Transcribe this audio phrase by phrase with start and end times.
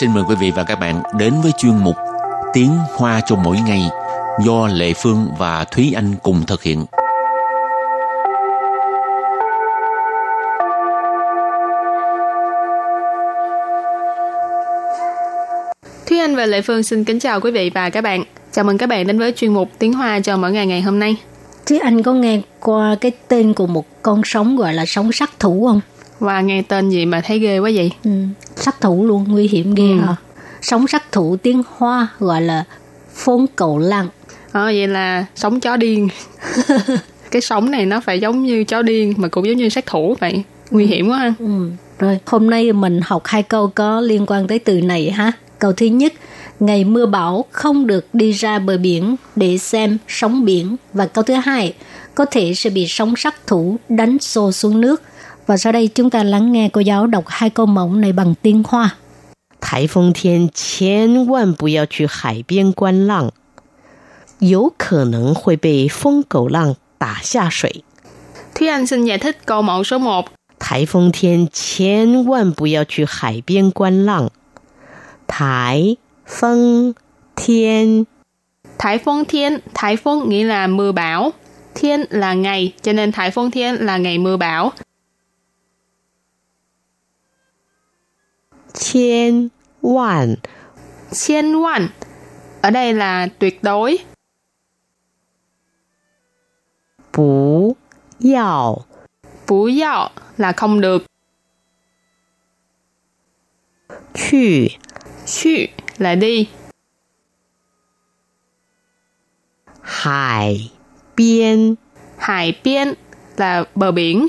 [0.00, 1.96] xin mời quý vị và các bạn đến với chuyên mục
[2.52, 3.82] Tiếng Hoa cho mỗi ngày
[4.44, 6.84] do Lệ Phương và Thúy Anh cùng thực hiện.
[16.06, 18.24] Thúy Anh và Lệ Phương xin kính chào quý vị và các bạn.
[18.52, 20.98] Chào mừng các bạn đến với chuyên mục Tiếng Hoa cho mỗi ngày ngày hôm
[20.98, 21.16] nay.
[21.66, 25.30] Thúy Anh có nghe qua cái tên của một con sóng gọi là sóng sát
[25.38, 25.80] thủ không?
[26.20, 27.90] Và nghe tên gì mà thấy ghê quá vậy?
[28.04, 28.10] Ừ,
[28.56, 30.00] sát thủ luôn, nguy hiểm ghê ừ.
[30.00, 30.16] hả?
[30.62, 32.64] Sóng sát thủ tiếng Hoa gọi là
[33.14, 34.08] phốn cầu lăng.
[34.52, 36.08] Ờ, vậy là sóng chó điên.
[37.30, 40.16] cái sóng này nó phải giống như chó điên mà cũng giống như sát thủ
[40.20, 40.42] vậy.
[40.70, 41.34] Nguy hiểm quá ha.
[41.38, 41.70] Ừ.
[41.98, 45.32] Rồi, hôm nay mình học hai câu có liên quan tới từ này ha.
[45.58, 46.12] Câu thứ nhất,
[46.60, 50.76] ngày mưa bão không được đi ra bờ biển để xem sóng biển.
[50.92, 51.74] Và câu thứ hai,
[52.14, 55.02] có thể sẽ bị sóng sát thủ đánh xô xuống nước.
[55.47, 58.35] Và sau đây chúng ta lắng nghe cô giáo đọc hai câu mẫu này bằng
[58.41, 58.89] tiếng Hoa.
[59.61, 63.31] 台风天千万不要去海边观浪，
[64.39, 67.83] 有可能会被疯狗浪打下水。
[68.55, 70.25] Thúy Anh xin giải thích câu mẫu số 1.
[70.59, 74.29] 台风天千万不要去海边观浪。
[75.27, 76.93] 台风
[77.35, 78.05] 天
[78.77, 81.31] Thái phong thiên, thái phong nghĩa là mưa bão.
[81.75, 84.71] Thiên là ngày, cho nên thái phong thiên là ngày mưa bão.
[88.97, 90.37] 千万
[91.13, 91.89] 千万,
[92.61, 93.97] ở đây là tuyệt đối.
[97.11, 97.77] 不
[98.19, 98.85] 要
[99.47, 101.05] Bú yào là không được.
[104.13, 104.77] 去
[105.25, 106.47] Chư là đi.
[109.81, 110.71] 海
[111.15, 111.75] 边
[112.17, 112.93] Hải biên
[113.37, 114.27] là bờ biển.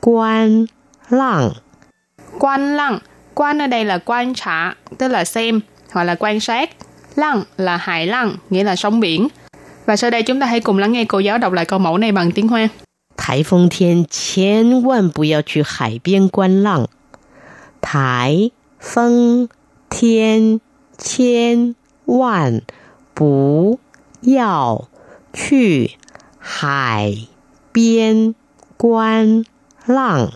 [0.00, 0.66] 观
[1.10, 1.52] 浪。
[2.38, 2.98] Quan lăng,
[3.34, 5.60] quan ở đây là quan trả, tức là xem
[5.92, 6.70] hoặc là quan sát.
[7.14, 9.28] Lăng là hải lăng, nghĩa là sóng biển.
[9.86, 11.98] Và sau đây chúng ta hãy cùng lắng nghe cô giáo đọc lại câu mẫu
[11.98, 12.68] này bằng tiếng Hoa.
[13.16, 16.88] 台风天千万不要去海边观浪。
[17.80, 19.48] 台风
[19.90, 20.60] 天
[20.96, 22.62] 千万
[23.12, 23.80] 不
[24.20, 24.86] 要
[25.32, 25.98] 去
[26.38, 27.26] 海
[27.72, 28.36] 边
[28.76, 29.44] 观
[29.86, 30.30] 浪。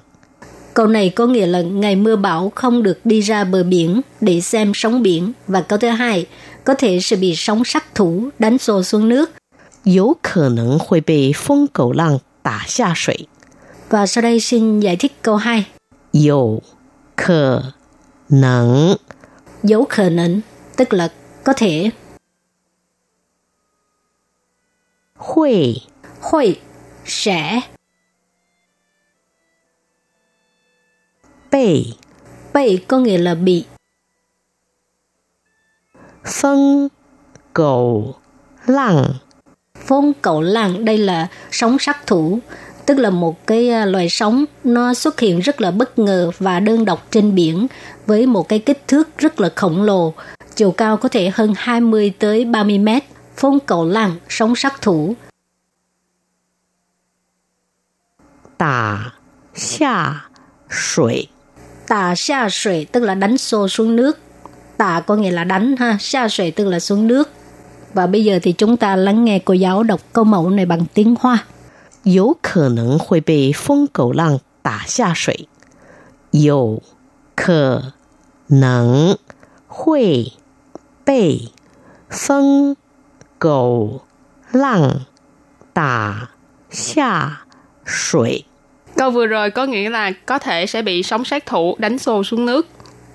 [0.76, 4.42] Câu này có nghĩa là ngày mưa bão không được đi ra bờ biển để
[4.42, 5.32] xem sóng biển.
[5.48, 6.26] Và câu thứ hai,
[6.64, 9.32] có thể sẽ bị sóng sát thủ đánh xô xuống nước.
[9.84, 10.16] Yếu.
[13.90, 15.68] Và sau đây xin giải thích câu hai.
[16.12, 16.62] Yếu
[17.18, 17.56] khả
[18.30, 18.96] năng
[19.62, 20.42] Yếu khả năng,
[20.78, 21.12] tức là
[21.44, 21.90] có thể.
[25.16, 25.76] Hội
[26.22, 26.60] Hội
[27.06, 27.62] sẽ
[31.56, 31.94] bị,
[32.54, 33.66] bị có nghĩa là bị.
[36.24, 36.88] Phong
[37.54, 38.16] cầu
[38.66, 39.14] lặng
[39.76, 42.40] Phong cầu lặng đây là sóng sát thủ,
[42.86, 46.60] tức là một cái à, loài sóng nó xuất hiện rất là bất ngờ và
[46.60, 47.68] đơn độc trên biển
[48.06, 50.14] với một cái kích thước rất là khổng lồ,
[50.56, 53.04] chiều cao có thể hơn 20 tới 30 mét.
[53.36, 55.16] Phong cầu lặng, sóng sát thủ.
[58.58, 59.12] Tả,
[59.54, 60.22] xa,
[60.70, 61.28] sủy
[61.88, 64.18] tà xa sủy tức là đánh xô xuống nước.
[64.78, 67.30] Tà có nghĩa là đánh ha, xa sủy tức là xuống nước.
[67.94, 70.86] Và bây giờ thì chúng ta lắng nghe cô giáo đọc câu mẫu này bằng
[70.94, 71.46] tiếng Hoa.
[72.06, 75.36] Có khả năng hội bị phong cầu lăng tả xa sủy.
[76.34, 76.78] Có
[77.38, 77.76] khả
[78.50, 79.14] năng
[79.68, 80.26] hội
[81.06, 81.48] bị
[82.10, 82.74] phong
[83.40, 84.02] cầu
[84.54, 84.92] lăng
[85.74, 86.28] tả
[86.72, 87.38] xa
[87.86, 88.44] sủy.
[88.98, 92.24] Câu vừa rồi có nghĩa là có thể sẽ bị sóng sát thủ đánh xô
[92.24, 92.68] xuống nước.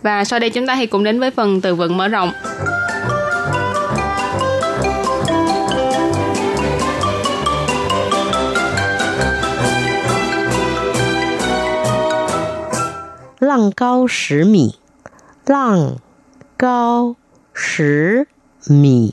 [0.03, 2.33] Và sau đây chúng ta hãy cùng đến với phần từ vựng mở rộng.
[13.41, 14.71] Lăng cao 10 mì
[15.47, 15.91] Lăng
[16.59, 17.17] cao
[17.79, 18.25] 10
[18.69, 19.11] mì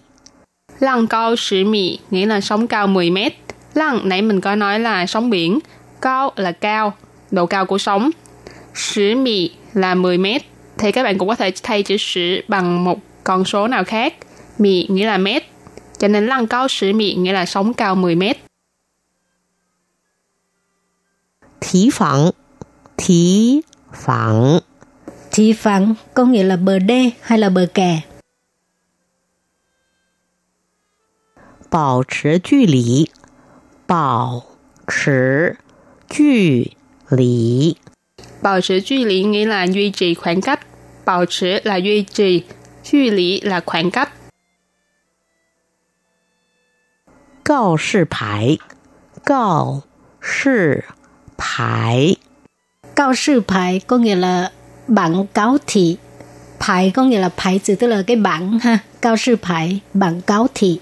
[0.79, 3.33] Lăng cao 10 mì nghĩa là sóng cao 10 mét.
[3.73, 5.59] Lăng nãy mình có nói là sóng biển,
[6.07, 6.93] cao là cao,
[7.31, 8.09] độ cao của sóng.
[8.95, 10.41] 10 mì là 10 mét.
[10.77, 14.13] Thì các bạn cũng có thể thay chữ 10 bằng một con số nào khác.
[14.57, 15.43] Mì nghĩa là mét.
[15.97, 18.37] Cho nên lăng cao 10 mì nghĩa là sóng cao 10 mét.
[21.61, 22.31] Thí phẳng
[22.97, 23.61] Thí
[23.93, 24.59] phẳng
[25.31, 28.01] Thí phẳng có nghĩa là bờ đê hay là bờ kè.
[31.71, 33.05] Bảo trì 距离
[33.87, 34.43] Bảo
[34.87, 35.66] trì
[36.08, 36.70] 距
[37.08, 37.76] 离，
[38.42, 40.60] bảo trì 距离 nghĩa là duy trì khoảng cách.
[41.04, 42.42] Bảo trì là duy trì,
[42.84, 44.08] 距离 là khoảng cách.
[47.44, 48.58] 告示牌，
[49.24, 49.82] 告
[50.20, 50.84] 示
[51.36, 52.16] 牌，
[52.94, 54.50] Cao sư牌có nghĩa là
[54.88, 55.96] bảng cáo thị.
[56.60, 58.78] 牌có nghĩa là牌từ tức là cái bảng ha.
[59.00, 60.80] Cao sư牌, bảng cáo thị.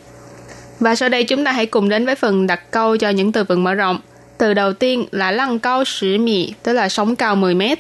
[0.81, 3.45] Và sau đây chúng ta hãy cùng đến với phần đặt câu cho những từ
[3.45, 4.01] vựng mở rộng.
[4.39, 7.79] Từ đầu tiên là lăng cao 10 mì, tức là sóng cao 10 mét.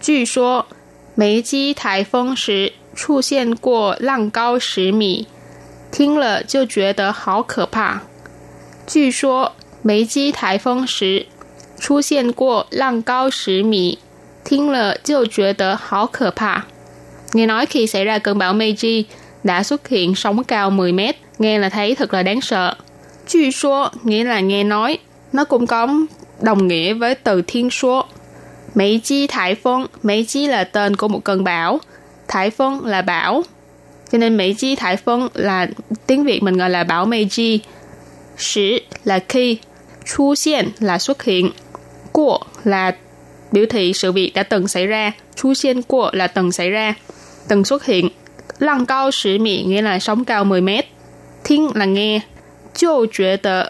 [0.00, 0.66] 据说
[1.14, 5.26] 梅基台风时出现过浪高10米，
[5.92, 8.00] 听了就觉得好可怕。
[8.86, 9.52] 据说
[9.82, 11.26] 梅基台风时
[11.78, 13.98] 出现过浪高10米，
[14.44, 16.66] 听了就觉得好可怕。
[17.32, 19.04] Nghe nói khi xảy ra cơn bão Meiji
[19.44, 22.74] đã xuất hiện sóng cao 10 mét, nghe là thấy thật là đáng sợ.
[23.28, 24.98] Chuyên số nghĩa là nghe nói,
[25.33, 25.87] nó cũng có
[26.41, 28.05] đồng nghĩa với từ thiên số.
[28.75, 31.79] Mỹ chi thải phong, Mỹ chi là tên của một cơn bão,
[32.27, 33.43] thải phong là bão.
[34.11, 35.67] Cho nên Mỹ chi thải phong là
[36.07, 37.59] tiếng Việt mình gọi là bão Meiji.
[38.37, 39.57] Sử là khi,
[40.05, 41.51] chu hiện là xuất hiện,
[42.11, 42.95] của là
[43.51, 46.93] biểu thị sự việc đã từng xảy ra, chu hiện của là từng xảy ra,
[47.47, 48.09] từng xuất hiện.
[48.59, 50.85] Lăng cao sử mị nghĩa là sóng cao 10 mét.
[51.43, 52.19] Thiên là nghe.
[52.75, 53.63] Chô chuyện tờ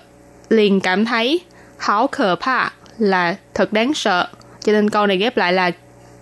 [0.48, 1.40] liền cảm thấy.
[1.78, 4.28] Hảo khờ pa là thật đáng sợ.
[4.64, 5.70] Cho nên câu này ghép lại là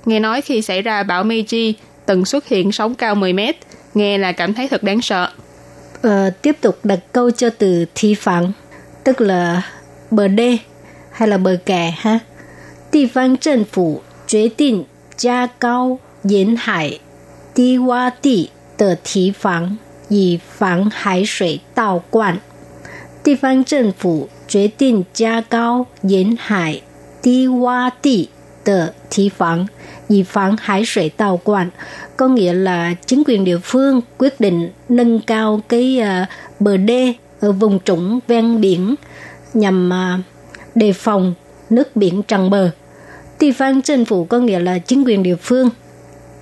[0.05, 1.73] nghe nói khi xảy ra bão Meiji
[2.07, 3.57] từng xuất hiện sóng cao 10 mét.
[3.95, 5.31] Nghe là cảm thấy thật đáng sợ.
[6.03, 8.53] Ờ, tiếp tục đặt câu cho từ thi phẳng,
[9.05, 9.63] tức là
[10.11, 10.59] bờ đê
[11.13, 12.19] hay là bờ kè ha.
[12.93, 14.85] Địa phương chính phủ quyết định
[15.19, 17.01] gia cao沿海
[17.55, 19.79] 低洼地的堤防，
[20.11, 22.41] 以防海水倒灌。
[23.25, 26.81] 地方政府决定加高沿海
[27.23, 28.29] 低洼地
[28.65, 29.69] 的堤防，
[30.09, 31.71] 以防海水倒灌.
[32.17, 36.29] Có nghĩa là chính quyền địa phương quyết định nâng cao cái uh,
[36.61, 38.95] bờ đê ở vùng trũng ven biển
[39.55, 40.21] nhằm uh,
[40.77, 41.35] đề phòng
[41.71, 42.71] nước biển tràn bờ.
[43.41, 45.71] Địa phương chính phủ có nghĩa là chính quyền địa phương.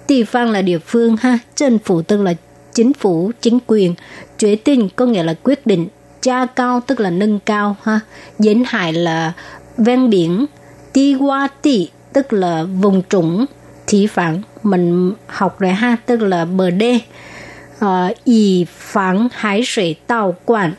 [0.09, 2.35] Địa phương là địa phương ha, chính phủ tức là
[2.75, 3.95] chính phủ, chính quyền.
[4.41, 5.89] Quyết định có nghĩa là quyết định.
[6.24, 8.00] cha cao tức là nâng cao ha.
[8.40, 9.34] Diễn hải là
[9.78, 10.46] ven biển
[10.94, 13.46] ti qua ti tức là vùng trũng
[13.88, 17.00] thị phẳng mình học rồi ha tức là bờ đê.
[17.80, 20.74] Ờ, y phẳng hải thủy tàu quản.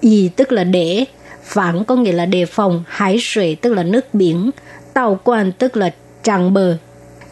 [0.00, 1.04] Y tức là để
[1.42, 4.50] phẳng có nghĩa là đề phòng hải thủy tức là nước biển
[4.94, 5.90] tàu quản tức là
[6.22, 6.76] tràn bờ.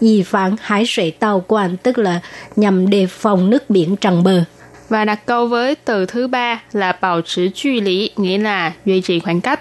[0.00, 2.20] Y phẳng hải thủy tàu quản tức là
[2.56, 4.44] nhằm đề phòng nước biển tràn bờ
[4.89, 9.19] Và đặt câu với từ thứ ba là bảo trì 距离, nghĩa là duy trì
[9.19, 9.59] khoảng cách.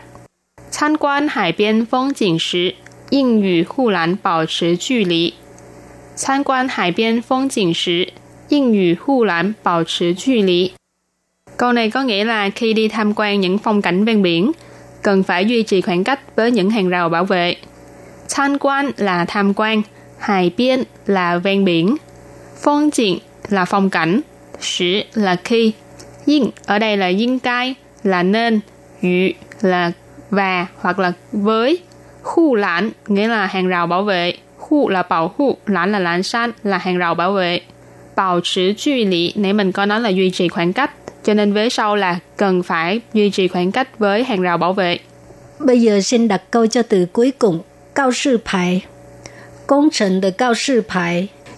[0.73, 2.75] Tham quan hải biên phong景时，
[3.11, 5.35] 应与护栏保持距离。
[6.14, 8.12] 参观海边风景时，
[8.49, 10.73] 应与护栏保持距离。
[11.56, 14.53] Câu này có nghĩa là khi đi tham quan những phong cảnh ven biển,
[15.03, 17.56] cần phải duy trì khoảng cách với những hàng rào bảo vệ.
[18.29, 19.82] Tham quan là tham quan,
[20.19, 21.97] hải biên là ven biển,
[22.62, 23.19] phong景
[23.49, 24.21] là phong cảnh,
[24.62, 25.72] shi là khi.
[26.26, 28.60] yin ở đây là yin cai, là nên.
[29.02, 29.10] Yu
[29.62, 29.92] là
[30.30, 31.80] và hoặc là với.
[32.22, 34.34] Khu lãn nghĩa là hàng rào bảo vệ.
[34.58, 37.62] Khu là bảo hộ, lãn là lãn san, là hàng rào bảo vệ.
[38.16, 40.92] Bảo trì duy lý, nãy mình có nói là duy trì khoảng cách.
[41.24, 44.74] Cho nên vế sau là cần phải duy trì khoảng cách với hàng rào bảo
[44.74, 45.00] vệ.
[45.60, 47.60] Bây giờ xin đặt câu cho từ cuối cùng,
[47.96, 48.82] cao sư bài.
[49.68, 51.28] Công trình của cao sư bài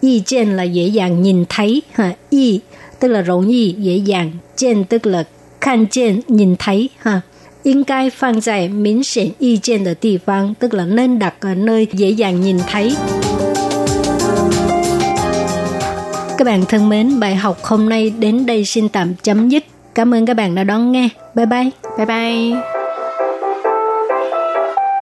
[0.00, 1.82] Ý见là dễ dàng nhìn thấy.
[1.92, 2.60] Ha, ý
[3.00, 5.24] tức là 容易 dễ dàng.见 tức là
[5.60, 6.88] 看见 nhìn thấy.
[6.98, 7.22] Ha.
[7.64, 12.96] 应该放在明显意见的地方, tức là nên đặt ở nơi dễ dàng nhìn thấy.
[16.38, 19.64] Các bạn thân mến, bài học hôm nay đến đây xin tạm chấm dứt.
[19.94, 21.08] Cảm ơn các bạn đã đón nghe.
[21.34, 21.70] Bye bye.
[21.96, 22.77] Bye bye.